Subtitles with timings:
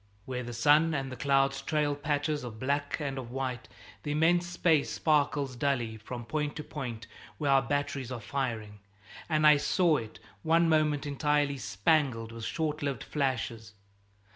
[0.25, 3.67] Where the sun and the clouds trail patches of black and of white,
[4.01, 7.05] the immense space sparkles dully from point to point
[7.37, 8.79] where our batteries are firing,
[9.29, 13.73] and I saw it one moment entirely spangled with short lived flashes.